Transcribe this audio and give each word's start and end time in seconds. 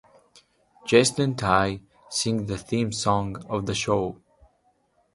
Jacelyn 0.83 1.35
Tay 1.37 1.79
sings 2.09 2.47
the 2.49 2.57
theme 2.57 2.91
song 2.91 3.35
of 3.47 3.67
the 3.67 3.75
show. 3.75 4.19